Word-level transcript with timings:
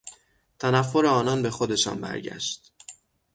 تنفر 0.59 1.05
آنان 1.05 1.41
به 1.41 1.49
خودشان 1.49 2.01
برگشت. 2.01 2.71